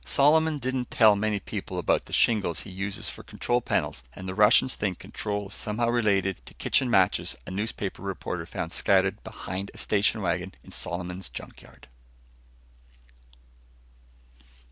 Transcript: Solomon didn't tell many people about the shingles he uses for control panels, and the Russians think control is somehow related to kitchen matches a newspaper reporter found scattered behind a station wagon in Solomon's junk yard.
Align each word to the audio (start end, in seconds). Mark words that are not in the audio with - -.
Solomon 0.03 0.57
didn't 0.57 0.89
tell 0.89 1.15
many 1.15 1.39
people 1.39 1.77
about 1.77 2.05
the 2.05 2.11
shingles 2.11 2.61
he 2.61 2.71
uses 2.71 3.07
for 3.07 3.21
control 3.21 3.61
panels, 3.61 4.03
and 4.15 4.27
the 4.27 4.33
Russians 4.33 4.73
think 4.73 4.97
control 4.97 5.49
is 5.49 5.53
somehow 5.53 5.89
related 5.89 6.43
to 6.47 6.55
kitchen 6.55 6.89
matches 6.89 7.35
a 7.45 7.51
newspaper 7.51 8.01
reporter 8.01 8.47
found 8.47 8.73
scattered 8.73 9.23
behind 9.23 9.69
a 9.71 9.77
station 9.77 10.23
wagon 10.23 10.55
in 10.63 10.71
Solomon's 10.71 11.29
junk 11.29 11.61
yard. 11.61 11.87